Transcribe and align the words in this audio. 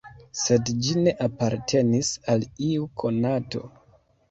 Sed 0.43 0.71
ĝi 0.85 0.95
ne 1.07 1.13
apartenis 1.25 2.11
al 2.35 2.47
iu 2.71 2.91
konato. 3.05 3.65